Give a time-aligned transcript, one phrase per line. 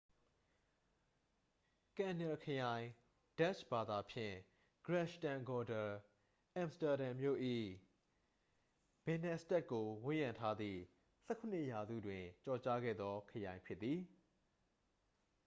[1.97, 2.87] """ကန်နယ်လ် ခရိုင်
[3.39, 4.35] ဒတ်ချ်ဘာသာဖြင့်-
[4.85, 5.89] grachtengordel
[6.55, 7.39] အမ်စတာဒန်မြို့၏
[9.03, 10.81] ဘင်နင်စတတ်ဒ်ကို ဝန်းရံထားသည့်
[11.29, 13.99] ၁၇ ရာစုတွင် ကျော်ကြားခဲ့သော ခရိုင်ဖြစ်သည်။""